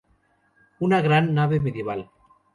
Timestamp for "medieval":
1.69-2.05